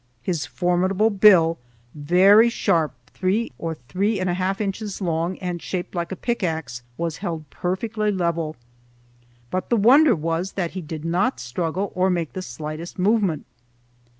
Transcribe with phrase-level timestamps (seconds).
[0.23, 1.59] His formidable bill,
[1.93, 6.81] very sharp, three or three and a half inches long, and shaped like a pickaxe,
[6.97, 8.55] was held perfectly level.
[9.51, 13.45] But the wonder was that he did not struggle or make the slightest movement.